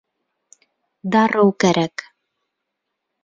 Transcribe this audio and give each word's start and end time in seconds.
—Дарыу 1.15 1.51
кәрәк. 1.65 2.05